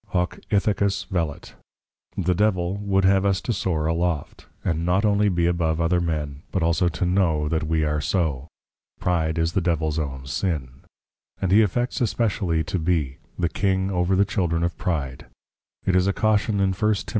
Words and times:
Hoc 0.07 0.39
Ithacus 0.49 1.05
velit 1.11 1.53
the 2.17 2.33
Devil 2.33 2.75
would 2.77 3.05
have 3.05 3.23
us 3.23 3.39
to 3.41 3.53
soar 3.53 3.85
aloft, 3.85 4.47
and 4.65 4.83
not 4.83 5.05
only 5.05 5.27
to 5.27 5.35
be 5.35 5.45
above 5.45 5.79
other 5.79 6.01
men, 6.01 6.41
but 6.51 6.63
also 6.63 6.87
to 6.89 7.05
know 7.05 7.47
that 7.47 7.65
we 7.67 7.83
are 7.83 8.01
so, 8.01 8.47
Pride 8.99 9.37
is 9.37 9.53
the 9.53 9.61
Devils 9.61 9.99
own 9.99 10.25
sin; 10.25 10.69
and 11.39 11.51
he 11.51 11.61
affects 11.61 12.01
especially 12.01 12.63
to 12.63 12.79
be, 12.79 13.17
The 13.37 13.47
King 13.49 13.91
over 13.91 14.15
the 14.15 14.25
Children 14.25 14.63
of 14.63 14.75
Pride, 14.75 15.27
it 15.85 15.95
is 15.95 16.07
a 16.07 16.13
caution 16.13 16.59
in 16.59 16.71
_1 16.73 17.05
Tim. 17.05 17.05